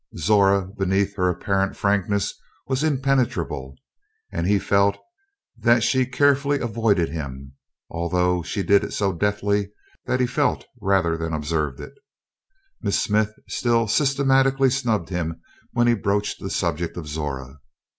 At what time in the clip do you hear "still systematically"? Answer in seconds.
13.47-14.71